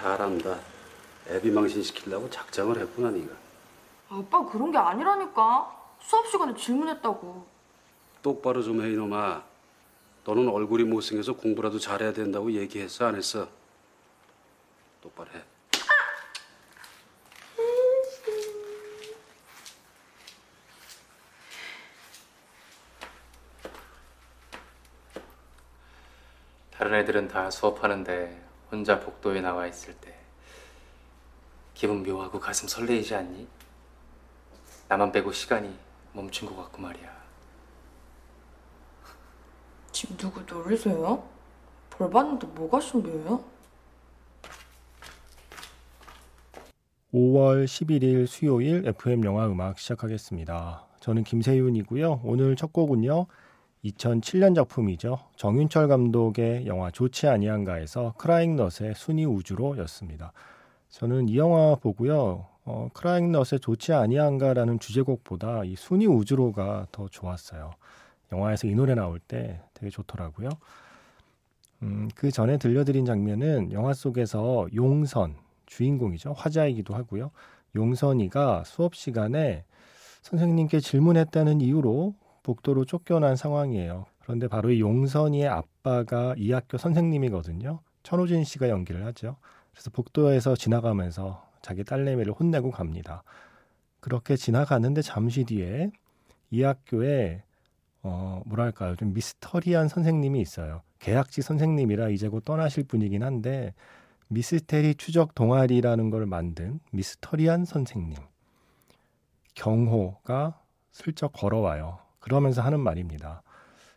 잘한다. 0.00 0.58
애비 1.28 1.50
망신 1.50 1.82
시키려고 1.82 2.28
작정을 2.30 2.78
했구나 2.80 3.10
네가. 3.10 3.32
아빠 4.08 4.44
그런 4.46 4.72
게 4.72 4.78
아니라니까. 4.78 5.76
수업 6.00 6.26
시간에 6.28 6.54
질문했다고. 6.54 7.46
똑바로 8.22 8.62
좀 8.62 8.80
해 8.82 8.90
이놈아. 8.92 9.42
너는 10.24 10.48
얼굴이 10.48 10.84
못생겨서 10.84 11.34
공부라도 11.34 11.78
잘해야 11.78 12.12
된다고 12.12 12.50
얘기했어 12.52 13.06
안 13.06 13.14
했어? 13.16 13.48
똑바로 15.02 15.30
해. 15.32 15.42
다른 26.70 26.94
애들은 26.94 27.28
다 27.28 27.50
수업하는데 27.50 28.49
혼자 28.70 29.00
복도에 29.00 29.40
나와 29.40 29.66
있을 29.66 29.94
때 29.94 30.14
기분 31.74 32.02
묘하고 32.02 32.38
가슴 32.38 32.68
설레이지 32.68 33.14
않니? 33.14 33.48
나만 34.88 35.12
빼고 35.12 35.32
시간이 35.32 35.76
멈춘 36.12 36.48
것 36.48 36.56
같고 36.56 36.82
말이야. 36.82 37.20
지금 39.92 40.16
누구 40.16 40.40
놀리세요? 40.42 41.26
벌 41.90 42.10
받는데 42.10 42.46
뭐가 42.48 42.80
신기해요? 42.80 43.44
5월 47.12 47.64
11일 47.64 48.26
수요일 48.26 48.86
FM 48.86 49.24
영화 49.24 49.46
음악 49.46 49.78
시작하겠습니다. 49.78 50.86
저는 51.00 51.24
김세윤이고요. 51.24 52.20
오늘 52.24 52.54
첫 52.56 52.72
곡은요. 52.72 53.26
2007년 53.84 54.54
작품이죠. 54.54 55.18
정윤철 55.36 55.88
감독의 55.88 56.66
영화 56.66 56.90
좋지 56.90 57.26
아니한가에서 57.26 58.14
크라잉넛의 58.18 58.94
순위 58.94 59.24
우주로였습니다. 59.24 60.32
저는 60.90 61.28
이 61.28 61.38
영화 61.38 61.74
보고요. 61.76 62.46
어, 62.64 62.88
크라잉넛의 62.92 63.60
좋지 63.60 63.92
아니한가라는 63.92 64.78
주제곡보다 64.78 65.64
이 65.64 65.76
순위 65.76 66.06
우주로가 66.06 66.88
더 66.92 67.08
좋았어요. 67.08 67.70
영화에서 68.32 68.66
이 68.66 68.74
노래 68.74 68.94
나올 68.94 69.18
때 69.18 69.60
되게 69.72 69.88
좋더라고요. 69.88 70.50
음, 71.82 72.08
그 72.14 72.30
전에 72.30 72.58
들려드린 72.58 73.06
장면은 73.06 73.72
영화 73.72 73.94
속에서 73.94 74.68
용선, 74.74 75.36
주인공이죠. 75.66 76.34
화자이기도 76.34 76.94
하고요. 76.94 77.30
용선이가 77.74 78.64
수업 78.66 78.94
시간에 78.94 79.64
선생님께 80.22 80.80
질문했다는 80.80 81.62
이유로 81.62 82.14
복도로 82.42 82.84
쫓겨난 82.84 83.36
상황이에요. 83.36 84.06
그런데 84.22 84.48
바로 84.48 84.70
이 84.70 84.80
용선이의 84.80 85.48
아빠가 85.48 86.34
이 86.36 86.52
학교 86.52 86.78
선생님이거든요. 86.78 87.80
천호진 88.02 88.44
씨가 88.44 88.68
연기를 88.68 89.04
하죠. 89.06 89.36
그래서 89.72 89.90
복도에서 89.90 90.56
지나가면서 90.56 91.46
자기 91.62 91.84
딸내미를 91.84 92.32
혼내고 92.32 92.70
갑니다. 92.70 93.22
그렇게 94.00 94.36
지나가는데 94.36 95.02
잠시 95.02 95.44
뒤에 95.44 95.90
이 96.50 96.62
학교에 96.62 97.42
어 98.02 98.42
뭐랄까요 98.46 98.96
좀 98.96 99.12
미스터리한 99.12 99.88
선생님이 99.88 100.40
있어요. 100.40 100.82
계약직 101.00 101.44
선생님이라 101.44 102.08
이제 102.08 102.28
곧 102.28 102.44
떠나실 102.44 102.84
분이긴 102.84 103.22
한데 103.22 103.74
미스테리 104.28 104.94
추적 104.94 105.34
동아리라는 105.34 106.10
걸 106.10 106.24
만든 106.26 106.80
미스터리한 106.92 107.64
선생님 107.64 108.16
경호가 109.54 110.60
슬쩍 110.92 111.32
걸어와요. 111.32 111.98
그러면서 112.20 112.62
하는 112.62 112.80
말입니다. 112.80 113.42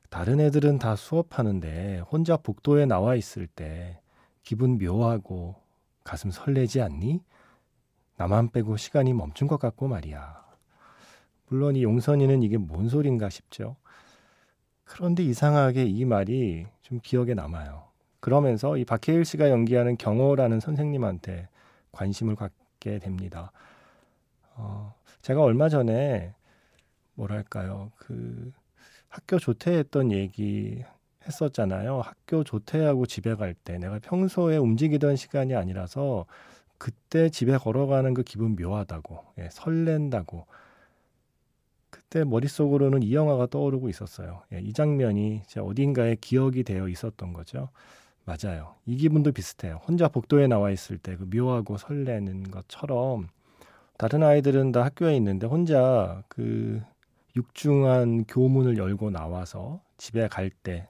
다른 0.10 0.40
애들은 0.40 0.80
다 0.80 0.96
수업하는데 0.96 2.00
혼자 2.12 2.38
복도에 2.38 2.86
나와 2.86 3.16
있을 3.16 3.48
때 3.48 4.00
기분 4.42 4.78
묘하고 4.78 5.56
가슴 6.04 6.32
설레지 6.32 6.82
않니? 6.82 7.22
나만 8.18 8.52
빼고 8.52 8.78
시간이 8.78 9.14
멈춘 9.14 9.48
것 9.48 9.60
같고 9.60 9.88
말이야. 9.88 10.44
물론 11.48 11.76
이 11.76 11.84
용선이는 11.84 12.44
이게 12.44 12.58
뭔 12.58 12.90
소린가 12.90 13.30
싶죠. 13.30 13.76
그런데 14.84 15.24
이상하게 15.24 15.86
이 15.86 16.06
말이 16.06 16.66
좀 16.82 17.00
기억에 17.02 17.34
남아요. 17.34 17.84
그러면서 18.20 18.78
이 18.78 18.86
박해일 18.86 19.26
씨가 19.26 19.50
연기하는 19.50 19.98
경호라는 19.98 20.60
선생님한테 20.60 21.48
관심을 21.92 22.36
갖게 22.36 23.00
됩니다. 23.00 23.52
어, 24.56 24.94
제가 25.22 25.42
얼마 25.42 25.70
전에 25.70 26.34
뭐랄까요 27.16 27.92
그 27.98 28.52
학교 29.10 29.40
조퇴했던 29.40 30.12
얘기 30.12 30.84
했었잖아요. 31.28 32.02
학교 32.02 32.44
조퇴하고 32.44 33.06
집에 33.06 33.36
갈 33.36 33.56
때 33.56 33.78
내가 33.78 34.00
평소에 34.00 34.58
움직이던 34.58 35.16
시간이 35.16 35.56
아니라서 35.56 36.26
그때 36.78 37.30
집에 37.30 37.58
걸어가는 37.58 38.14
그 38.16 38.24
기분 38.24 38.56
묘하다고 38.58 39.20
예, 39.40 39.50
설렌다고 39.52 40.48
그때 41.90 42.24
머릿속으로는 42.24 43.04
이 43.04 43.14
영화가 43.14 43.48
떠오르고 43.48 43.90
있었어요. 43.90 44.44
예, 44.54 44.60
이 44.60 44.74
장면이 44.74 45.44
제 45.48 45.60
어딘가에 45.60 46.16
기억이 46.20 46.64
되어 46.64 46.88
있었던 46.88 47.34
거죠. 47.34 47.70
맞아요. 48.26 48.76
이 48.86 48.98
기분도 48.98 49.32
비슷해요. 49.34 49.82
혼자 49.88 50.08
복도에 50.10 50.48
나와 50.48 50.72
있을 50.72 50.98
때 50.98 51.16
그 51.18 51.26
묘하고 51.34 51.78
설레는 51.78 52.52
것처럼 52.52 53.28
다른 53.98 54.24
아이들은 54.24 54.72
다 54.74 54.84
학교에 54.86 55.16
있는데 55.18 55.48
혼자 55.48 56.24
그 56.30 56.82
육중한 57.36 58.26
교문을 58.26 58.78
열고 58.78 59.10
나와서 59.10 59.82
집에 59.98 60.28
갈 60.28 60.50
때 60.64 60.88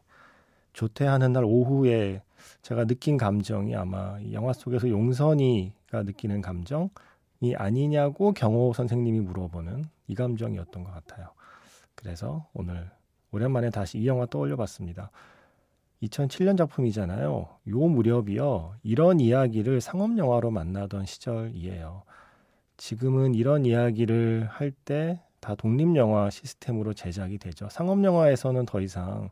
조퇴하는 0.73 1.33
날 1.33 1.43
오후에 1.45 2.21
제가 2.61 2.85
느낀 2.85 3.17
감정이 3.17 3.75
아마 3.75 4.19
이 4.19 4.33
영화 4.33 4.53
속에서 4.53 4.89
용선이가 4.89 6.03
느끼는 6.03 6.41
감정이 6.41 7.55
아니냐고 7.55 8.33
경호 8.33 8.73
선생님이 8.73 9.19
물어보는 9.21 9.85
이 10.07 10.15
감정이었던 10.15 10.83
것 10.83 10.91
같아요. 10.91 11.27
그래서 11.95 12.47
오늘 12.53 12.89
오랜만에 13.31 13.69
다시 13.69 13.99
이 13.99 14.07
영화 14.07 14.25
떠올려 14.25 14.55
봤습니다. 14.55 15.11
2007년 16.01 16.57
작품이잖아요. 16.57 17.47
요 17.69 17.77
무렵이요. 17.79 18.75
이런 18.83 19.19
이야기를 19.19 19.79
상업 19.79 20.17
영화로 20.17 20.51
만나던 20.51 21.05
시절이에요. 21.05 22.03
지금은 22.77 23.35
이런 23.35 23.65
이야기를 23.65 24.47
할 24.51 24.71
때 24.85 25.21
다 25.43 25.55
독립 25.55 25.93
영화 25.97 26.29
시스템으로 26.29 26.93
제작이 26.93 27.37
되죠. 27.37 27.67
상업 27.69 28.01
영화에서는 28.01 28.65
더 28.65 28.79
이상 28.79 29.29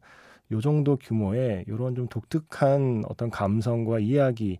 요 0.51 0.59
정도 0.59 0.97
규모의 0.97 1.63
이런 1.69 1.95
좀 1.95 2.09
독특한 2.09 3.05
어떤 3.07 3.29
감성과 3.29 3.99
이야기의 3.99 4.57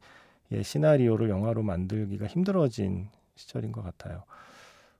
시나리오를 0.63 1.29
영화로 1.29 1.61
만들기가 1.61 2.28
힘들어진 2.28 3.09
시절인 3.35 3.73
것 3.73 3.84
같아요. 3.84 4.23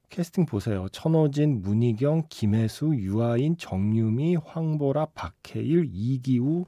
캐스팅 0.10 0.46
보세요. 0.46 0.90
천호진, 0.92 1.62
문희경, 1.62 2.24
김혜수, 2.28 2.96
유아인, 2.96 3.56
정유미, 3.56 4.36
황보라, 4.36 5.08
박해일, 5.14 5.90
이기우 5.94 6.66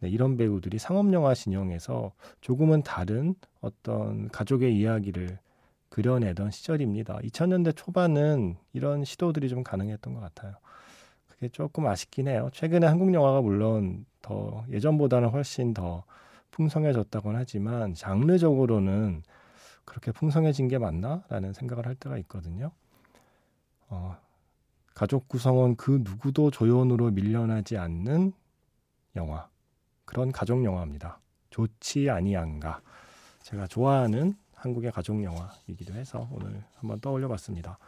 네, 0.00 0.10
이런 0.10 0.36
배우들이 0.36 0.78
상업영화 0.78 1.32
진영에서 1.32 2.12
조금은 2.42 2.82
다른 2.82 3.34
어떤 3.62 4.28
가족의 4.28 4.76
이야기를 4.76 5.38
그려내던 5.96 6.50
시절입니다. 6.50 7.20
2000년대 7.20 7.74
초반은 7.74 8.56
이런 8.74 9.06
시도들이 9.06 9.48
좀 9.48 9.64
가능했던 9.64 10.12
것 10.12 10.20
같아요. 10.20 10.52
그게 11.26 11.48
조금 11.48 11.86
아쉽긴 11.86 12.28
해요. 12.28 12.50
최근에 12.52 12.86
한국 12.86 13.14
영화가 13.14 13.40
물론 13.40 14.04
더 14.20 14.66
예전보다는 14.68 15.30
훨씬 15.30 15.72
더 15.72 16.04
풍성해졌다곤 16.50 17.36
하지만 17.36 17.94
장르적으로는 17.94 19.22
그렇게 19.86 20.12
풍성해진 20.12 20.68
게 20.68 20.76
맞나라는 20.76 21.54
생각을 21.54 21.86
할 21.86 21.94
때가 21.94 22.18
있거든요. 22.18 22.72
어, 23.88 24.18
가족 24.94 25.28
구성원 25.28 25.76
그 25.76 26.02
누구도 26.04 26.50
조연으로 26.50 27.10
밀려나지 27.12 27.78
않는 27.78 28.34
영화. 29.16 29.48
그런 30.04 30.30
가족 30.30 30.62
영화입니다. 30.62 31.20
좋지 31.48 32.10
아니한가. 32.10 32.82
제가 33.40 33.66
좋아하는 33.66 34.34
한국의 34.66 34.90
가족 34.90 35.22
영화이기도 35.22 35.94
해서 35.94 36.28
오늘 36.32 36.62
한번 36.76 37.00
떠올려 37.00 37.28
봤습니다. 37.28 37.78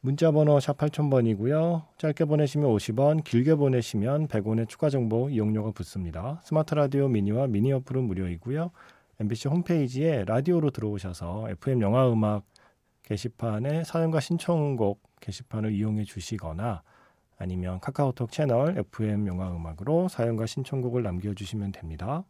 문자 0.00 0.30
번호 0.30 0.60
샵 0.60 0.76
8000번이고요. 0.76 1.82
짧게 1.96 2.26
보내시면 2.26 2.70
50원, 2.70 3.24
길게 3.24 3.54
보내시면 3.54 4.28
100원의 4.28 4.68
추가 4.68 4.90
정보 4.90 5.30
이용료가 5.30 5.72
붙습니다. 5.72 6.40
스마트 6.44 6.74
라디오 6.74 7.08
미니와 7.08 7.46
미니 7.46 7.72
어플은 7.72 8.04
무료이고요. 8.04 8.70
MBC 9.18 9.48
홈페이지에 9.48 10.24
라디오로 10.26 10.70
들어오셔서 10.70 11.48
FM 11.50 11.80
영화 11.80 12.12
음악 12.12 12.44
게시판에 13.04 13.84
사연과 13.84 14.20
신청곡 14.20 15.02
게시판을 15.20 15.72
이용해 15.72 16.04
주시거나 16.04 16.82
아니면 17.38 17.80
카카오톡 17.80 18.30
채널 18.30 18.78
FM 18.78 19.26
영화 19.26 19.50
음악으로 19.50 20.08
사연과 20.08 20.46
신청곡을 20.46 21.02
남겨 21.02 21.32
주시면 21.32 21.72
됩니다. 21.72 22.24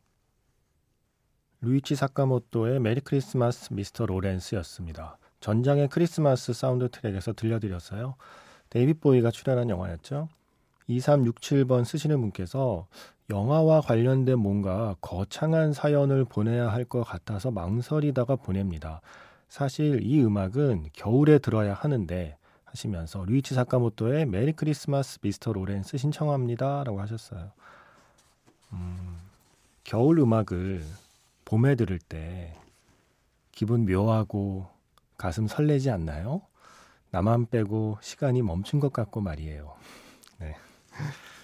류이치 1.62 1.94
사카모토의 1.97 2.81
Merry 2.81 3.00
Christmas 3.00 3.73
Mr. 3.73 4.06
Lawrence였습니다. 4.06 5.19
전장의 5.41 5.88
크리스마스 5.88 6.53
사운드 6.53 6.88
트랙에서 6.91 7.32
들려드렸어요. 7.32 8.17
데이빗 8.70 9.00
보위가 9.00 9.31
출연한 9.31 9.70
영화였죠. 9.70 10.29
2367번 10.88 11.85
쓰시는 11.85 12.20
분께서 12.20 12.87
영화와 13.31 13.81
관련된 13.81 14.38
뭔가 14.38 14.94
거창한 15.00 15.73
사연을 15.73 16.25
보내야 16.25 16.69
할 16.69 16.85
것 16.85 17.03
같아서 17.03 17.50
망설이다가 17.50 18.37
보냅니다. 18.37 19.00
사실 19.49 20.00
이 20.02 20.23
음악은 20.23 20.91
겨울에 20.93 21.38
들어야 21.38 21.75
하는데 21.75 22.37
하시면서 22.64 23.25
류이치 23.25 23.55
사카모토의 23.55 24.26
Merry 24.27 24.53
Christmas 24.53 25.19
Mr. 25.23 25.53
Lawrence 25.53 25.97
신청합니다 25.97 26.85
라고 26.85 27.00
하셨어요. 27.00 27.50
음, 28.73 29.17
겨울 29.85 30.19
음악을 30.20 30.85
봄에 31.47 31.77
들을 31.77 31.99
때 31.99 32.55
기분 33.53 33.87
묘하고 33.87 34.67
가슴 35.17 35.47
설레지 35.47 35.91
않나요? 35.91 36.43
나만 37.11 37.47
빼고 37.47 37.99
시간이 38.03 38.43
멈춘 38.43 38.81
것 38.81 38.93
같고 38.93 39.21
말이에요. 39.23 39.75
네. 40.41 40.55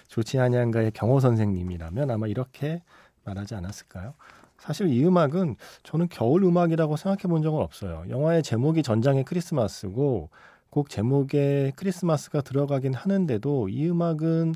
조치 0.07 0.37
한양가의 0.37 0.91
경호 0.91 1.19
선생님이라면 1.21 2.11
아마 2.11 2.27
이렇게 2.27 2.83
말하지 3.23 3.55
않았을까요? 3.55 4.13
사실 4.59 4.89
이 4.89 5.03
음악은 5.05 5.55
저는 5.83 6.09
겨울 6.09 6.43
음악이라고 6.43 6.97
생각해 6.97 7.23
본 7.23 7.41
적은 7.41 7.59
없어요. 7.59 8.03
영화의 8.09 8.43
제목이 8.43 8.83
전장의 8.83 9.23
크리스마스고 9.23 10.29
곡 10.69 10.89
제목에 10.89 11.71
크리스마스가 11.75 12.41
들어가긴 12.41 12.93
하는데도 12.93 13.69
이 13.69 13.89
음악은 13.89 14.53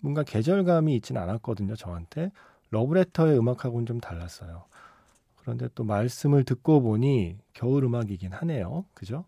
뭔가 0.00 0.22
계절감이 0.22 0.94
있진 0.96 1.16
않았거든요, 1.16 1.74
저한테. 1.74 2.30
러브레터의 2.70 3.38
음악하고는 3.38 3.86
좀 3.86 4.00
달랐어요. 4.00 4.64
그런데 5.44 5.68
또 5.74 5.84
말씀을 5.84 6.44
듣고 6.44 6.80
보니 6.80 7.36
겨울 7.52 7.84
음악이긴 7.84 8.32
하네요. 8.32 8.86
그죠? 8.94 9.26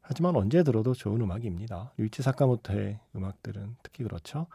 하지만 0.00 0.34
언제 0.34 0.62
들어도 0.62 0.94
좋은 0.94 1.20
음악입니다. 1.20 1.92
유이치 1.98 2.22
사카모토의 2.22 2.98
음악들은 3.14 3.76
특히 3.82 4.02
그렇죠. 4.02 4.46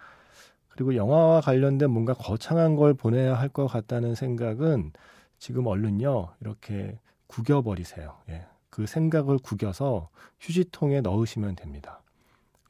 그리고 0.70 0.96
영화와 0.96 1.42
관련된 1.42 1.92
뭔가 1.92 2.14
거창한 2.16 2.76
걸 2.76 2.96
보내야 2.96 3.36
할 3.36 3.50
것 3.50 3.68
같다는 3.68 4.16
생각은 4.16 4.92
지금 5.38 5.68
얼른요 5.68 6.34
이렇게 6.42 6.98
구겨버리세요. 7.28 8.18
예. 8.30 8.48
그 8.72 8.88
생각을 8.88 9.38
구겨서 9.38 10.10
휴지통에 10.40 11.02
넣으시면 11.02 11.56
됩니다. 11.56 12.02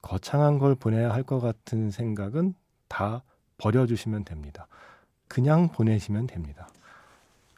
거창한 0.01 0.60
걸 0.60 0.75
보내야 0.75 1.13
할 1.13 1.24
것 1.24 1.39
같은 1.39 1.92
생각은 1.92 2.56
다 2.89 3.24
버려주시면 3.57 4.25
됩니다. 4.25 4.68
그냥 5.30 5.69
보내시면 5.69 6.28
됩니다. 6.28 6.68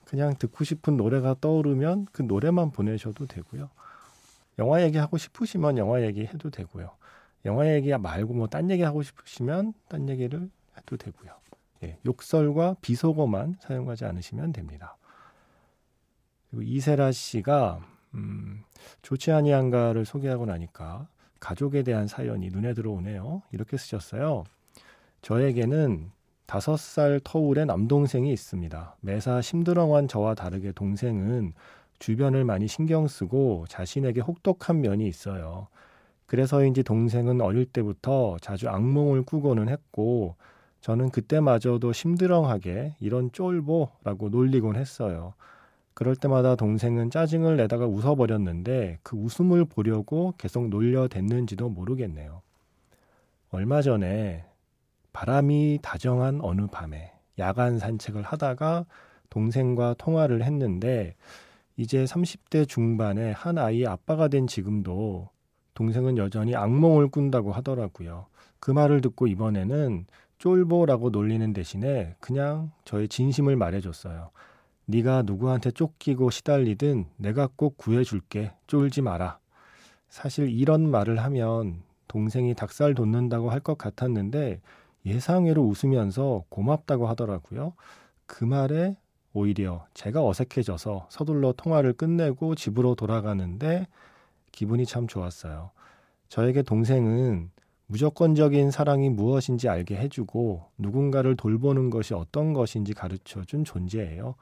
그냥 0.05 0.35
듣고 0.37 0.63
싶은 0.63 0.97
노래가 0.97 1.35
떠오르면 1.41 2.07
그 2.11 2.21
노래만 2.21 2.71
보내셔도 2.71 3.25
되고요. 3.25 3.69
영화 4.59 4.81
얘기하고 4.83 5.17
싶으시면 5.17 5.77
영화 5.77 6.01
얘기해도 6.03 6.49
되고요. 6.49 6.91
영화 7.45 7.67
얘기 7.73 7.95
말고 7.95 8.33
뭐 8.33 8.47
딴 8.47 8.69
얘기 8.69 8.83
하고 8.83 9.03
싶으시면 9.03 9.73
딴 9.87 10.07
얘기를 10.09 10.49
해도 10.77 10.97
되고요. 10.97 11.31
예, 11.83 11.97
욕설과 12.05 12.77
비속어만 12.81 13.57
사용하지 13.59 14.05
않으시면 14.05 14.53
됩니다. 14.53 14.97
그리고 16.49 16.63
이세라 16.63 17.11
씨가 17.11 17.79
음, 18.13 18.63
좋지 19.01 19.31
아니한가를 19.31 20.05
소개하고 20.05 20.45
나니까 20.45 21.07
가족에 21.39 21.83
대한 21.83 22.07
사연이 22.07 22.49
눈에 22.49 22.73
들어오네요. 22.73 23.43
이렇게 23.51 23.77
쓰셨어요. 23.77 24.45
저에게는 25.21 26.11
다섯 26.45 26.77
살 26.77 27.19
터울의 27.24 27.65
남동생이 27.65 28.31
있습니다. 28.31 28.95
매사 29.01 29.42
심드렁한 29.42 30.07
저와 30.07 30.36
다르게 30.36 30.71
동생은 30.71 31.53
주변을 32.00 32.44
많이 32.44 32.68
신경 32.68 33.07
쓰고 33.07 33.65
자신에게 33.68 34.21
혹독한 34.21 34.81
면이 34.81 35.07
있어요. 35.07 35.68
그래서인지 36.25 36.83
동생은 36.83 37.42
어릴 37.42 37.65
때부터 37.65 38.38
자주 38.42 38.69
악몽을 38.69 39.24
꾸고는 39.24 39.69
했고 39.69 40.36
저는 40.81 41.09
그때마저도 41.09 41.94
심드렁하게 41.94 42.95
이런 43.00 43.31
쫄보라고 43.31 44.30
놀리곤 44.30 44.75
했어요. 44.75 45.33
그럴 45.95 46.15
때마다 46.15 46.56
동생은 46.56 47.09
짜증을 47.09 47.57
내다가 47.57 47.88
웃어버렸는데 47.88 49.00
그 49.01 49.15
웃음을 49.15 49.65
보려고 49.65 50.33
계속 50.38 50.68
놀려댔는지도 50.68 51.69
모르겠네요. 51.69 52.41
얼마 53.51 53.81
전에 53.81 54.44
바람이 55.15 55.79
다정한 55.81 56.41
어느 56.41 56.67
밤에 56.67 57.13
야간 57.39 57.79
산책을 57.79 58.21
하다가 58.21 58.85
동생과 59.29 59.95
통화를 59.97 60.44
했는데 60.44 61.15
이제 61.77 62.03
30대 62.03 62.67
중반의 62.67 63.31
한 63.31 63.57
아이의 63.57 63.88
아빠가 63.88 64.27
된 64.27 64.45
지금도 64.45 65.29
동생은 65.73 66.17
여전히 66.17 66.53
악몽을 66.53 67.07
꾼다고 67.07 67.53
하더라고요. 67.53 68.25
그 68.59 68.71
말을 68.71 69.00
듣고 69.00 69.27
이번에는 69.27 70.06
쫄보라고 70.38 71.12
놀리는 71.12 71.53
대신에 71.53 72.17
그냥 72.19 72.71
저의 72.83 73.07
진심을 73.07 73.56
말해줬어요. 73.56 74.31
네가 74.88 75.21
누구한테 75.21 75.71
쫓기고 75.71 76.29
시달리든 76.29 77.06
내가 77.15 77.47
꼭 77.56 77.77
구해줄게. 77.77 78.51
쫄지 78.67 79.01
마라. 79.01 79.39
사실 80.09 80.50
이런 80.50 80.91
말을 80.91 81.23
하면 81.23 81.83
동생이 82.09 82.53
닭살 82.53 82.95
돋는다고 82.95 83.50
할 83.50 83.62
것 83.62 83.77
같았는데 83.77 84.59
예상외로 85.05 85.63
웃으면서 85.63 86.43
고맙다고 86.49 87.07
하더라고요. 87.07 87.73
그 88.25 88.43
말에 88.43 88.97
오히려 89.33 89.85
제가 89.93 90.25
어색해져서 90.25 91.07
서둘러 91.09 91.53
통화를 91.53 91.93
끝내고 91.93 92.55
집으로 92.55 92.95
돌아가는데 92.95 93.87
기분이 94.51 94.85
참 94.85 95.07
좋았어요. 95.07 95.71
저에게 96.29 96.63
동생은 96.63 97.51
무조건적인 97.87 98.71
사랑이 98.71 99.09
무엇인지 99.09 99.69
알게 99.69 99.95
해주고 99.97 100.63
누군가를 100.77 101.35
돌보는 101.35 101.91
것이 101.91 102.13
어떤 102.13 102.53
것인지 102.53 102.93
가르쳐 102.93 103.43
준 103.43 103.63
존재예요. 103.63 104.35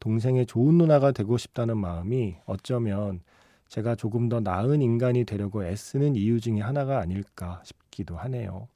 동생의 0.00 0.46
좋은 0.46 0.78
누나가 0.78 1.12
되고 1.12 1.36
싶다는 1.36 1.78
마음이 1.78 2.36
어쩌면 2.44 3.20
제가 3.68 3.94
조금 3.94 4.28
더 4.28 4.40
나은 4.40 4.82
인간이 4.82 5.24
되려고 5.24 5.64
애쓰는 5.64 6.16
이유 6.16 6.40
중에 6.40 6.60
하나가 6.60 6.98
아닐까 6.98 7.62
싶기도 7.64 8.16
하네요. 8.16 8.66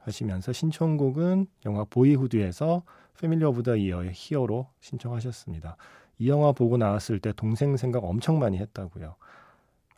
하시면서 0.00 0.52
신청곡은 0.52 1.46
영화 1.66 1.84
Boyhood에서 1.84 2.82
Family 3.18 3.44
of 3.44 3.62
the 3.62 3.76
Year의 3.76 4.12
Hero 4.14 4.66
신청하셨습니다. 4.80 5.76
이 6.18 6.28
영화 6.28 6.52
보고 6.52 6.76
나왔을 6.76 7.18
때 7.18 7.32
동생 7.34 7.76
생각 7.76 8.04
엄청 8.04 8.38
많이 8.38 8.58
했다고요. 8.58 9.14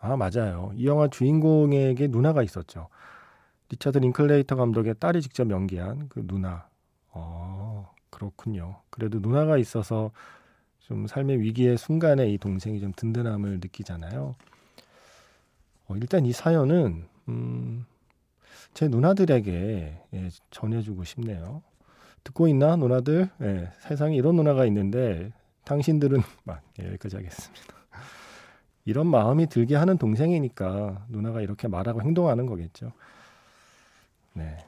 아, 0.01 0.17
맞아요. 0.17 0.73
이 0.75 0.87
영화 0.87 1.09
주인공에게 1.09 2.09
누나가 2.09 2.43
있었죠. 2.43 2.89
리차드 3.69 3.99
링클레이터 3.99 4.57
감독의 4.57 4.97
딸이 4.99 5.23
직접 5.23 5.49
연기한 5.51 6.09
그 6.09 6.27
누나. 6.27 6.69
어, 7.11 7.91
그렇군요. 8.11 8.81
그래도 8.91 9.21
누나가 9.21 9.57
있어서 9.59 10.11
좀 10.81 11.07
삶의 11.07 11.41
위기의 11.41 11.79
순간에 11.79 12.29
이 12.29 12.39
동생이 12.39 12.81
좀 12.81 12.93
든든함을 12.95 13.61
느끼잖아요. 13.63 14.35
어, 15.89 15.97
일단 15.97 16.27
이 16.27 16.33
사연은 16.33 17.05
음, 17.29 17.87
제 18.75 18.89
누나들에게 18.89 20.03
예, 20.15 20.29
전해주고 20.51 21.05
싶네요. 21.05 21.63
듣고 22.25 22.49
있나 22.49 22.77
누나들? 22.77 23.29
예, 23.43 23.71
세상에 23.81 24.17
이런 24.17 24.37
누나가 24.37 24.65
있는데 24.67 25.33
당신들은 25.65 26.23
막 26.45 26.63
예, 26.81 26.87
여기까지 26.89 27.17
하겠습니다. 27.17 27.75
이런 28.85 29.07
마음이 29.07 29.47
들게 29.47 29.77
하는 29.77 29.97
동생이니까 29.97 31.07
누나가 31.09 31.41
이렇게 31.41 31.69
말하고 31.69 32.03
행동하는 32.03 32.47
거겠죠. 32.47 32.93
네, 34.33 34.59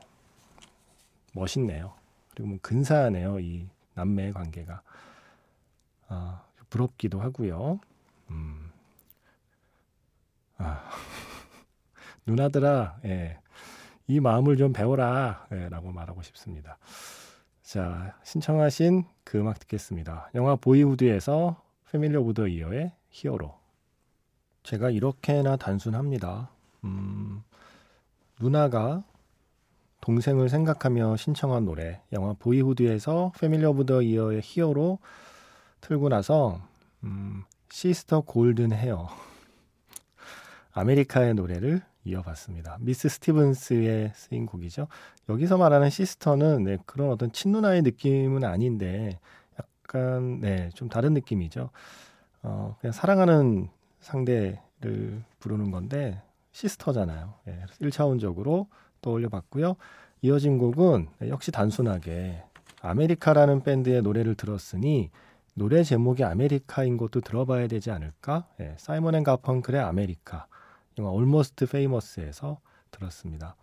멋있네요. 1.33 1.95
그리고 2.31 2.51
뭐 2.51 2.59
근사하네요. 2.63 3.41
이 3.41 3.67
남매의 3.95 4.33
관계가 4.33 4.83
아, 6.09 6.45
부럽기도 6.71 7.21
하고요. 7.21 7.81
음. 8.31 8.71
아. 10.59 10.91
누나들아, 12.27 12.99
예. 13.05 13.39
이 14.07 14.21
마음을 14.21 14.57
좀 14.57 14.73
배워라. 14.73 15.47
예, 15.53 15.69
라고 15.69 15.93
말하고 15.93 16.23
싶습니다. 16.23 16.79
자, 17.63 18.17
신청하신 18.25 19.05
그 19.25 19.39
음악 19.39 19.59
듣겠습니다. 19.61 20.31
영화 20.35 20.57
Boyhood에서 20.57 21.63
Family 21.91 22.17
of 22.17 22.35
the 22.35 22.47
Year의 22.47 22.93
Hero. 23.11 23.55
제가 24.65 24.91
이렇게나 24.91 25.57
단순합니다. 25.57 26.51
음, 26.85 27.43
누나가 28.41 29.03
동생을 30.01 30.51
생각하며 30.51 31.17
신청한 31.17 31.65
노래, 31.65 32.03
영화 32.13 32.35
Boyhood에서 32.35 33.33
Family 33.39 33.65
of 33.65 33.87
the 33.87 34.03
Year의 34.03 34.43
Hero 34.43 34.99
틀고 35.81 36.11
나서, 36.11 36.61
음, 37.05 37.45
Sister 37.71 38.23
Golden 38.23 38.73
Hair. 38.73 39.09
아메리카의 40.73 41.35
노래를 41.35 41.83
이어봤습니다. 42.05 42.79
Miss 42.81 43.09
Stevens에 43.09 44.13
쓰인 44.15 44.47
곡이죠. 44.47 44.89
여기서 45.29 45.57
말하는 45.57 45.91
sister는 45.91 46.65
네, 46.65 46.79
그런 46.87 47.11
어떤 47.11 47.33
친누나의 47.33 47.83
느낌은 47.83 48.45
아닌데 48.45 49.19
약간 49.59 50.41
네, 50.41 50.71
좀 50.75 50.89
다른 50.89 51.15
느낌이죠. 51.15 51.71
어, 52.43 52.77
그냥 52.81 52.93
사랑하는 52.93 53.69
상대를 54.01 55.23
부르는 55.39 55.71
건데 55.71 56.23
sister잖아요. 56.53 57.35
예, 57.49 57.65
1차원적으로 57.81 58.67
떠올려 59.01 59.29
봤고요. 59.29 59.77
이어진 60.23 60.59
곡은 60.59 61.09
역시 61.29 61.51
단순하게 61.51 62.43
아메리카라는 62.81 63.63
밴드의 63.63 64.03
노래를 64.03 64.35
들었으니 64.35 65.11
노래 65.55 65.83
제목이 65.83 66.25
아메리카인 66.25 66.97
것도 66.97 67.21
들어봐야 67.21 67.67
되지 67.67 67.91
않을까? 67.91 68.47
예, 68.61 68.75
사이먼 68.79 69.15
앤 69.15 69.25
가펑클의 69.25 69.81
아메리카. 69.81 70.47
영화 70.99 71.11
Almost 71.13 71.65
Famous에서 71.65 72.59
들었습니다. 72.91 73.57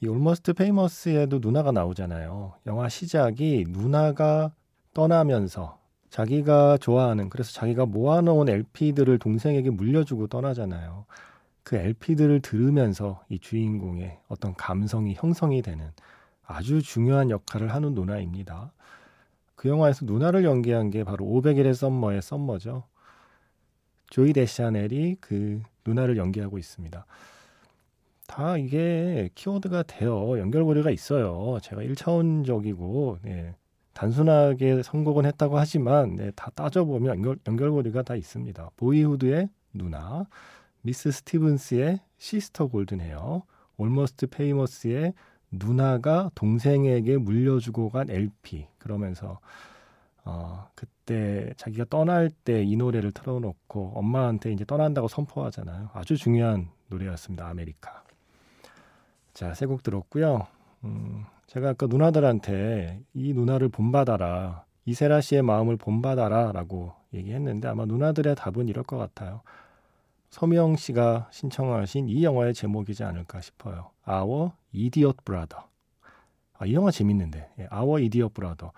이 0.00 0.06
Almost 0.06 0.50
Famous에도 0.50 1.38
누나가 1.40 1.72
나오잖아요. 1.72 2.54
영화 2.66 2.88
시작이 2.88 3.66
누나가 3.68 4.52
떠나면서 4.92 5.78
자기가 6.10 6.78
좋아하는 6.78 7.28
그래서 7.28 7.52
자기가 7.52 7.86
모아놓은 7.86 8.48
LP들을 8.48 9.18
동생에게 9.18 9.70
물려주고 9.70 10.28
떠나잖아요. 10.28 11.06
그 11.64 11.76
LP들을 11.76 12.40
들으면서 12.40 13.24
이 13.28 13.38
주인공의 13.38 14.20
어떤 14.28 14.54
감성이 14.54 15.14
형성이 15.14 15.62
되는 15.62 15.90
아주 16.44 16.82
중요한 16.82 17.30
역할을 17.30 17.72
하는 17.72 17.94
누나입니다. 17.94 18.72
그 19.56 19.68
영화에서 19.68 20.04
누나를 20.04 20.44
연기한 20.44 20.90
게 20.90 21.04
바로 21.04 21.24
500일의 21.24 21.74
썸머의 21.74 22.22
썸머죠. 22.22 22.84
조이 24.10 24.32
데샤넬이 24.32 25.16
그 25.20 25.62
누나를 25.86 26.16
연기하고 26.16 26.58
있습니다. 26.58 27.06
다 28.26 28.56
이게 28.56 29.28
키워드가 29.34 29.84
돼요. 29.84 30.38
연결고리가 30.38 30.90
있어요. 30.90 31.58
제가 31.62 31.82
1차원적이고 31.82 33.18
네, 33.22 33.54
단순하게 33.92 34.82
선곡은 34.82 35.24
했다고 35.26 35.58
하지만 35.58 36.16
네, 36.16 36.30
다 36.34 36.50
따져보면 36.54 37.16
연결, 37.16 37.38
연결고리가 37.46 38.02
다 38.02 38.16
있습니다. 38.16 38.70
Boyhood의 38.76 39.48
누나, 39.72 40.26
Miss 40.82 41.10
Stevens의 41.10 42.00
Sister 42.18 42.66
Golden 42.68 43.08
Hair, 43.08 43.42
Almost 43.76 44.28
Famous의 44.28 45.14
누나가 45.50 46.30
동생에게 46.34 47.18
물려주고 47.18 47.90
간 47.90 48.10
LP 48.10 48.66
그러면서 48.78 49.38
어, 50.24 50.68
그때 50.74 51.52
자기가 51.56 51.84
떠날 51.90 52.30
때 52.30 52.62
이 52.64 52.76
노래를 52.76 53.12
틀어놓고 53.12 53.92
엄마한테 53.94 54.52
이제 54.52 54.64
떠난다고 54.64 55.08
선포하잖아요. 55.08 55.90
아주 55.92 56.16
중요한 56.16 56.70
노래였습니다. 56.88 57.46
아메리카. 57.48 58.02
자, 59.34 59.52
세 59.54 59.66
곡 59.66 59.82
들었고요. 59.82 60.46
음, 60.84 61.24
제가 61.46 61.70
아까 61.70 61.86
누나들한테 61.86 63.02
이 63.14 63.32
누나를 63.34 63.68
본받아라. 63.68 64.64
이세라 64.86 65.20
씨의 65.20 65.42
마음을 65.42 65.76
본받아라 65.76 66.52
라고 66.52 66.92
얘기했는데 67.12 67.68
아마 67.68 67.84
누나들의 67.86 68.34
답은 68.36 68.68
이럴 68.68 68.84
것 68.84 68.96
같아요. 68.98 69.40
서명 70.30 70.76
씨가 70.76 71.28
신청하신 71.30 72.08
이 72.08 72.24
영화의 72.24 72.54
제목이지 72.54 73.04
않을까 73.04 73.40
싶어요. 73.40 73.90
Our 74.08 74.50
Idiot 74.74 75.18
Brother. 75.24 75.64
아, 76.58 76.66
이 76.66 76.74
영화 76.74 76.90
재밌는데. 76.90 77.50
예, 77.60 77.68
Our 77.72 78.02
Idiot 78.04 78.34
Brother. 78.34 78.72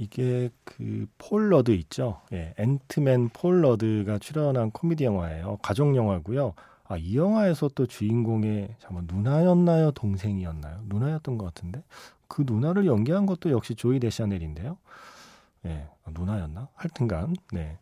이게 0.00 0.48
그 0.64 1.06
폴러드 1.18 1.72
있죠. 1.72 2.22
예, 2.32 2.54
앤트맨 2.56 3.28
폴러드가 3.34 4.18
출연한 4.18 4.70
코미디 4.70 5.04
영화예요. 5.04 5.58
가족 5.60 5.94
영화고요. 5.94 6.54
아, 6.84 6.96
이 6.96 7.16
영화에서 7.16 7.68
또 7.74 7.86
주인공의 7.86 8.76
잠깐 8.78 9.06
누나였나요, 9.06 9.90
동생이었나요? 9.90 10.80
누나였던 10.86 11.36
것 11.36 11.44
같은데 11.44 11.82
그 12.28 12.44
누나를 12.46 12.86
연기한 12.86 13.26
것도 13.26 13.50
역시 13.50 13.74
조이 13.74 14.00
데샤넬인데요. 14.00 14.78
예, 15.66 15.86
아, 16.04 16.10
누나였나? 16.12 16.68
하여튼간 16.74 17.36
네 17.52 17.78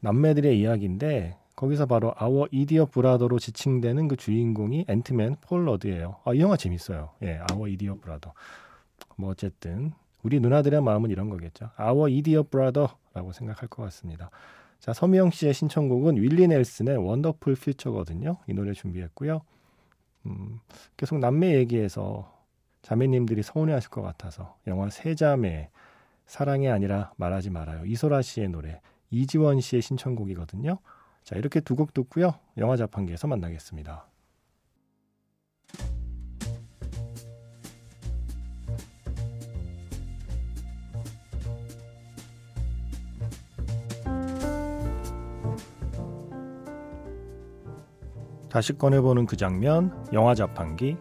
남매들의 0.00 0.58
이야기인데 0.58 1.36
거기서 1.54 1.86
바로 1.86 2.12
Our 2.16 2.48
Idiot 2.50 2.86
Brother로 2.86 3.38
지칭되는 3.38 4.08
그 4.08 4.16
주인공이 4.16 4.86
앤트맨 4.88 5.36
폴 5.42 5.58
러드예요. 5.58 6.16
아, 6.24 6.34
이 6.34 6.40
영화 6.40 6.56
재밌어요. 6.56 7.10
예, 7.22 7.38
Our 7.48 7.68
Idiot 7.68 7.94
Brother. 7.94 8.32
뭐 9.14 9.30
어쨌든 9.30 9.92
우리 10.22 10.40
누나들의 10.40 10.80
마음은 10.82 11.10
이런 11.10 11.30
거겠죠. 11.30 11.70
Our 11.76 12.08
Idiot 12.08 12.42
Brother라고 12.42 13.32
생각할 13.32 13.68
것 13.68 13.82
같습니다. 13.84 14.30
자, 14.78 14.92
서미영 14.92 15.30
씨의 15.30 15.52
신청곡은 15.54 16.16
윌리 16.16 16.48
넬슨의 16.48 16.96
Wonderful 16.96 17.54
Future거든요. 17.54 18.38
이 18.46 18.54
노래 18.54 18.72
준비했고요. 18.72 19.42
음, 20.26 20.60
계속 20.96 21.18
남매 21.18 21.54
얘기해서 21.56 22.32
자매님들이 22.82 23.42
서운해하실 23.42 23.90
것 23.90 24.02
같아서 24.02 24.56
영화 24.66 24.88
세자매 24.88 25.68
사랑이 26.26 26.68
아니라 26.68 27.12
말하지 27.16 27.50
말아요. 27.50 27.84
이소라 27.84 28.22
씨의 28.22 28.48
노래 28.48 28.80
이지원 29.10 29.60
씨의 29.60 29.82
신청곡이거든요. 29.82 30.78
자, 31.24 31.36
이렇게 31.36 31.60
두 31.60 31.74
곡 31.76 31.92
듣고요. 31.92 32.34
영화 32.56 32.76
자판기에서 32.76 33.26
만나겠습니다. 33.28 34.06
다시 48.50 48.76
꺼내보는 48.76 49.26
그 49.26 49.36
장면, 49.36 49.92
영화 50.12 50.34
자판기. 50.34 50.96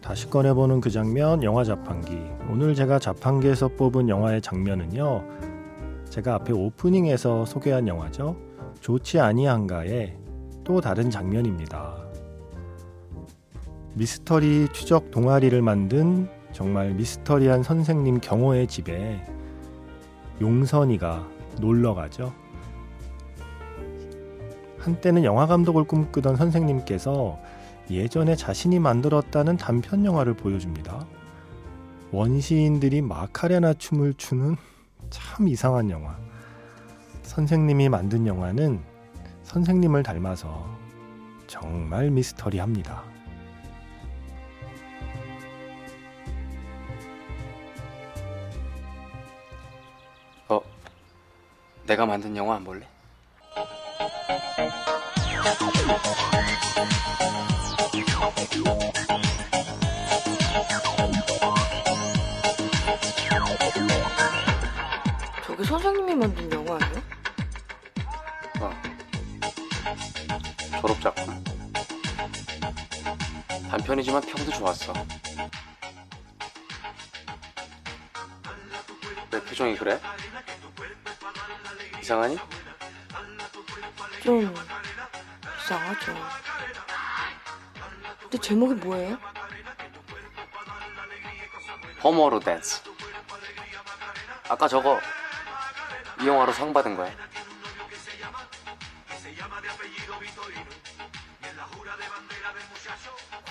다시 0.00 0.30
꺼내보는 0.30 0.80
그 0.80 0.88
장면, 0.88 1.42
영화 1.42 1.64
자판기. 1.64 2.16
오늘 2.48 2.76
제가 2.76 3.00
자판기에서 3.00 3.66
뽑은 3.76 4.08
영화의 4.08 4.40
장면은요, 4.40 5.24
제가 6.10 6.36
앞에 6.36 6.52
오프닝에서 6.52 7.44
소개한 7.44 7.88
영화죠. 7.88 8.36
좋지 8.80 9.18
아니한가의 9.18 10.16
또 10.62 10.80
다른 10.80 11.10
장면입니다. 11.10 11.85
미스터리 13.96 14.68
추적 14.74 15.10
동아리를 15.10 15.62
만든 15.62 16.28
정말 16.52 16.92
미스터리한 16.92 17.62
선생님 17.62 18.20
경호의 18.20 18.66
집에 18.66 19.24
용선이가 20.38 21.26
놀러 21.62 21.94
가죠. 21.94 22.34
한때는 24.78 25.24
영화 25.24 25.46
감독을 25.46 25.84
꿈꾸던 25.84 26.36
선생님께서 26.36 27.38
예전에 27.90 28.36
자신이 28.36 28.80
만들었다는 28.80 29.56
단편 29.56 30.04
영화를 30.04 30.34
보여줍니다. 30.34 31.06
원시인들이 32.12 33.00
마카레나 33.00 33.72
춤을 33.72 34.12
추는 34.18 34.56
참 35.08 35.48
이상한 35.48 35.88
영화. 35.88 36.18
선생님이 37.22 37.88
만든 37.88 38.26
영화는 38.26 38.78
선생님을 39.44 40.02
닮아서 40.02 40.66
정말 41.46 42.10
미스터리합니다. 42.10 43.15
내가 51.86 52.04
만든 52.04 52.36
영화 52.36 52.56
안 52.56 52.64
볼래? 52.64 52.84
저게 65.44 65.62
선생님이 65.62 66.14
만든 66.16 66.52
영화예요? 66.52 67.02
어. 68.60 68.72
졸업작품. 70.80 71.44
단편이지만 73.70 74.22
평도 74.22 74.50
좋았어. 74.50 74.92
왜 79.30 79.40
표정이 79.40 79.76
그래? 79.76 80.00
이상하니? 82.06 82.38
좀 84.22 84.54
이상하죠. 85.58 86.14
근데 88.20 88.38
제목이 88.38 88.74
뭐예요? 88.74 89.18
허머로 92.04 92.38
댄스. 92.38 92.80
아까 94.48 94.68
저거 94.68 95.00
이 96.20 96.28
영화로 96.28 96.52
상 96.52 96.72
받은 96.72 96.96
거야. 96.96 97.12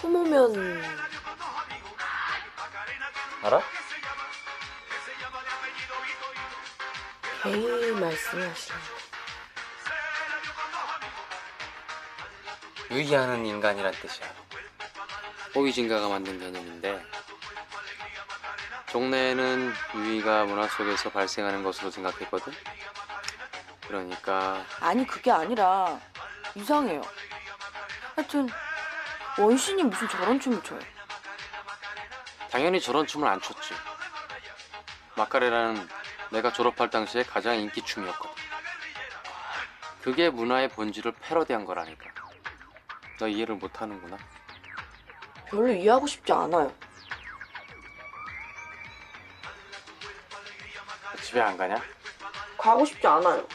호모면 0.01 0.81
알아? 3.43 3.61
게이 7.45 7.91
말씀하시는 7.91 8.79
유의하는 12.89 13.45
인간이란 13.45 13.93
뜻이야. 13.93 14.25
호위진가가 15.53 16.09
만든 16.09 16.39
개념인데 16.39 17.05
종래에는 18.87 19.73
유의가 19.93 20.45
문화 20.45 20.67
속에서 20.67 21.11
발생하는 21.11 21.63
것으로 21.63 21.91
생각했거든. 21.91 22.51
그러니까 23.87 24.65
아니 24.79 25.05
그게 25.05 25.29
아니라 25.29 25.99
이상해요. 26.55 27.03
하여튼 28.15 28.49
원신이 29.37 29.83
무슨 29.83 30.09
저런 30.09 30.39
춤을 30.39 30.63
춰요. 30.63 30.79
당연히 32.49 32.81
저런 32.81 33.05
춤을 33.05 33.27
안 33.27 33.39
췄지. 33.39 33.75
마카레라는 35.15 36.04
내가 36.35 36.51
졸업할 36.51 36.89
당시에 36.89 37.23
가장 37.23 37.55
인기 37.55 37.81
춤이었거든. 37.81 38.35
그게 40.01 40.29
문화의 40.29 40.67
본질을 40.67 41.13
패러디한 41.21 41.63
거라니까. 41.63 42.11
너 43.17 43.25
이해를 43.29 43.55
못 43.55 43.81
하는구나. 43.81 44.17
별로 45.45 45.69
이해하고 45.71 46.05
싶지 46.05 46.33
않아요. 46.33 46.75
집에 51.23 51.39
안 51.39 51.55
가냐? 51.55 51.81
가고 52.57 52.83
싶지 52.83 53.07
않아요. 53.07 53.47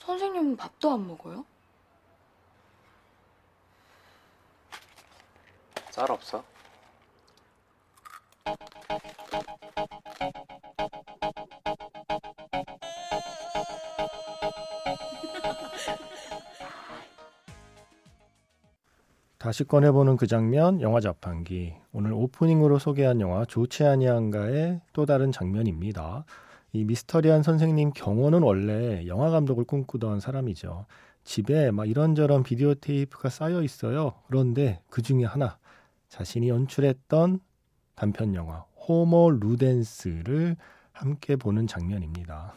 선생님은 0.00 0.56
밥도 0.56 0.94
안 0.94 1.06
먹어요? 1.06 1.46
쌀 6.00 6.10
없어? 6.12 6.42
다시 19.36 19.64
꺼내보는 19.64 20.16
그 20.16 20.26
장면, 20.26 20.80
영화 20.80 21.00
자판기. 21.00 21.74
오늘 21.92 22.14
오프닝으로 22.14 22.78
소개한 22.78 23.20
영화 23.20 23.44
좋지 23.44 23.84
아니한가의 23.84 24.80
또 24.94 25.04
다른 25.04 25.32
장면입니다. 25.32 26.24
이 26.72 26.84
미스터리한 26.84 27.42
선생님 27.42 27.90
경호는 27.90 28.42
원래 28.42 29.06
영화 29.06 29.28
감독을 29.28 29.64
꿈꾸던 29.64 30.20
사람이죠. 30.20 30.86
집에 31.24 31.70
막 31.70 31.86
이런저런 31.86 32.42
비디오 32.42 32.74
테이프가 32.74 33.28
쌓여 33.28 33.62
있어요. 33.62 34.14
그런데 34.28 34.80
그 34.88 35.02
중에 35.02 35.24
하나, 35.24 35.58
자신이 36.10 36.48
연출했던 36.48 37.40
단편 37.94 38.34
영화 38.34 38.64
호모 38.86 39.30
루덴스를 39.30 40.56
함께 40.92 41.36
보는 41.36 41.66
장면입니다. 41.66 42.52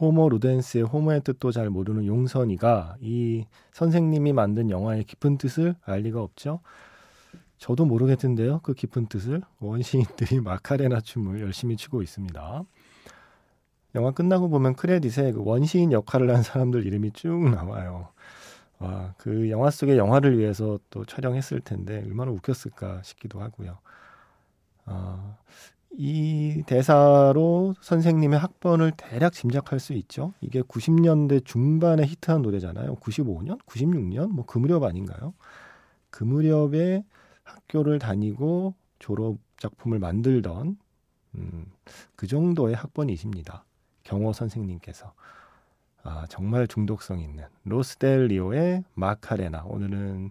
호모 0.00 0.28
루덴스의 0.30 0.84
호모의 0.84 1.22
뜻도 1.22 1.52
잘 1.52 1.70
모르는 1.70 2.06
용선이가 2.06 2.96
이 3.00 3.44
선생님이 3.72 4.32
만든 4.32 4.70
영화의 4.70 5.04
깊은 5.04 5.38
뜻을 5.38 5.74
알 5.84 6.00
리가 6.00 6.22
없죠. 6.22 6.60
저도 7.58 7.84
모르겠던데요. 7.84 8.60
그 8.62 8.74
깊은 8.74 9.06
뜻을 9.06 9.42
원시인들이 9.60 10.40
마카레나 10.42 11.00
춤을 11.00 11.40
열심히 11.40 11.76
추고 11.76 12.02
있습니다. 12.02 12.64
영화 13.96 14.10
끝나고 14.12 14.48
보면 14.48 14.74
크레딧에 14.74 15.32
그 15.32 15.42
원시인 15.44 15.92
역할을 15.92 16.34
한 16.34 16.42
사람들 16.42 16.86
이름이 16.86 17.12
쭉 17.12 17.50
나와요. 17.50 18.08
와, 18.78 19.14
그 19.18 19.50
영화 19.50 19.70
속의 19.70 19.98
영화를 19.98 20.38
위해서 20.38 20.78
또 20.90 21.04
촬영했을 21.04 21.60
텐데 21.60 21.98
얼마나 22.04 22.30
웃겼을까 22.32 23.02
싶기도 23.02 23.40
하고요. 23.40 23.78
어, 24.86 25.36
이 25.92 26.62
대사로 26.66 27.74
선생님의 27.80 28.38
학번을 28.38 28.92
대략 28.96 29.32
짐작할 29.32 29.80
수 29.80 29.92
있죠. 29.94 30.34
이게 30.40 30.62
90년대 30.62 31.44
중반에 31.44 32.04
히트한 32.06 32.42
노래잖아요. 32.42 32.96
95년, 32.96 33.58
96년 33.66 34.28
뭐 34.30 34.44
그 34.46 34.58
무렵 34.58 34.84
아닌가요? 34.84 35.34
그 36.10 36.24
무렵에 36.24 37.04
학교를 37.44 37.98
다니고 37.98 38.74
졸업 38.98 39.38
작품을 39.58 39.98
만들던 39.98 40.78
음, 41.36 41.66
그 42.16 42.26
정도의 42.26 42.74
학번이십니다. 42.74 43.64
경호 44.04 44.32
선생님께서 44.32 45.14
아, 46.02 46.26
정말 46.28 46.66
중독성 46.66 47.20
있는 47.20 47.44
로스 47.64 48.10
델 48.10 48.38
리오의 48.38 48.84
마카레나 48.94 49.64
오늘은 49.64 50.30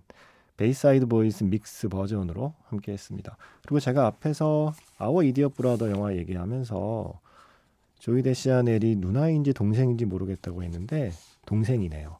Bayside 0.57 1.05
Boys 1.05 1.43
Mix 1.43 1.87
버전으로 1.89 2.53
함께 2.65 2.91
했습니다. 2.93 3.37
그리고 3.61 3.79
제가 3.79 4.07
앞에서 4.07 4.73
Our 4.97 5.21
Idiot 5.23 5.49
Brother 5.49 5.91
영화 5.91 6.15
얘기하면서 6.15 7.19
조이 7.99 8.23
데샤넬이 8.23 8.95
누나인지 8.95 9.53
동생인지 9.53 10.05
모르겠다고 10.05 10.63
했는데 10.63 11.11
동생이네요. 11.45 12.17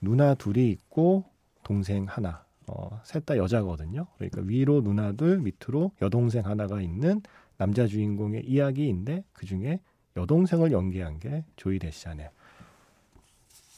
누나 0.00 0.34
둘이 0.34 0.70
있고 0.70 1.24
동생 1.62 2.04
하나. 2.04 2.44
어, 2.66 3.00
셋 3.04 3.24
다 3.26 3.36
여자거든요. 3.36 4.06
그러니까 4.16 4.42
위로 4.44 4.82
누나 4.82 5.12
둘, 5.12 5.38
밑으로 5.40 5.92
여동생 6.02 6.46
하나가 6.46 6.80
있는 6.80 7.20
남자 7.56 7.86
주인공의 7.86 8.44
이야기인데 8.46 9.24
그 9.32 9.46
중에 9.46 9.80
여동생을 10.16 10.70
연기한 10.70 11.18
게 11.18 11.44
조이 11.56 11.78
데시아넬. 11.78 12.30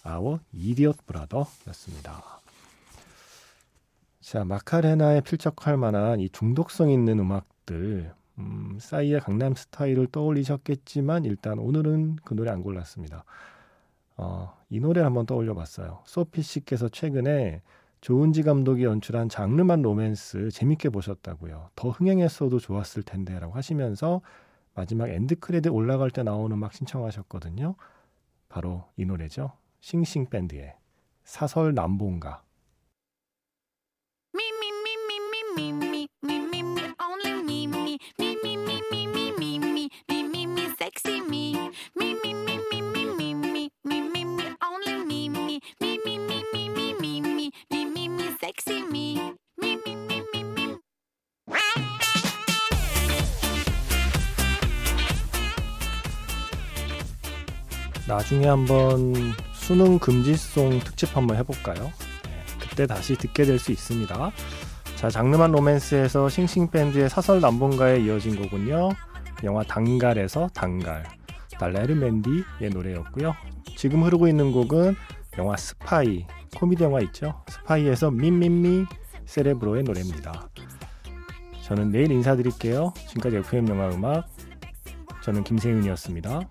아워 0.03 0.41
이디엇 0.53 1.07
브라더였습니다. 1.07 2.41
자, 4.21 4.45
마카레나에 4.45 5.21
필적할 5.21 5.77
만한 5.77 6.21
이 6.21 6.29
중독성 6.29 6.91
있는 6.91 7.19
음악들, 7.19 8.13
음, 8.39 8.79
싸이의 8.81 9.21
강남 9.21 9.55
스타일을 9.55 10.07
떠올리셨겠지만 10.07 11.25
일단 11.25 11.59
오늘은 11.59 12.17
그 12.25 12.35
노래 12.35 12.51
안 12.51 12.63
골랐습니다. 12.63 13.25
어, 14.17 14.57
이 14.71 14.81
노래를 14.81 15.05
한번 15.05 15.27
떠올려 15.27 15.55
봤어요. 15.55 16.03
소피 16.05 16.43
씨께서 16.43 16.89
최근에 16.89 17.63
조은지 18.01 18.43
감독이 18.43 18.85
연출한 18.85 19.29
장르만 19.29 19.83
로맨스 19.83 20.51
재밌게 20.51 20.89
보셨다고요. 20.91 21.71
더 21.77 21.91
흥행했어도 21.91 22.59
좋았을 22.59 23.03
텐데라고 23.03 23.55
하시면서 23.55 24.23
마지막 24.75 25.09
end 25.09 25.41
credit 25.41 25.71
올라갈 25.71 26.11
때 26.11 26.23
나오는 26.23 26.57
음악 26.57 26.73
신청하셨거든요. 26.73 27.75
바로 28.49 28.85
이 28.97 29.05
노래죠. 29.05 29.53
씽씽 29.83 30.31
밴드의 30.31 30.77
사설 31.25 31.75
난봉가. 31.75 32.45
Me, 34.33 35.92
나중에 58.13 58.47
한번 58.47 59.15
수능 59.55 59.99
금지송 59.99 60.81
특집 60.81 61.17
한번 61.17 61.39
해볼까요? 61.39 61.85
네, 62.25 62.45
그때 62.61 62.87
다시 62.87 63.17
듣게 63.17 63.45
될 63.45 63.59
수 63.59 63.73
있습니다. 63.73 64.33
자, 64.97 65.09
장르만 65.09 65.51
로맨스에서 65.53 66.29
씽씽밴드의 66.29 67.09
사설 67.09 67.41
난봉가에 67.41 68.01
이어진 68.01 68.37
곡은요. 68.37 68.91
영화 69.45 69.63
당갈에서 69.63 70.51
당갈, 70.53 71.05
달레르 71.59 71.95
멘디의 71.95 72.69
노래였고요. 72.75 73.35
지금 73.79 74.03
흐르고 74.03 74.29
있는 74.29 74.53
곡은 74.53 74.95
영화 75.39 75.57
스파이, 75.57 76.27
코미디 76.55 76.85
영화 76.85 77.01
있죠? 77.01 77.43
스파이에서 77.49 78.11
민민미 78.11 78.85
세레브로의 79.25 79.85
노래입니다. 79.85 80.51
저는 81.63 81.91
내일 81.91 82.13
인사드릴게요. 82.13 82.93
지금까지 83.09 83.37
FM 83.39 83.69
영화 83.69 83.89
음악, 83.89 84.27
저는 85.23 85.45
김세윤이었습니다. 85.45 86.43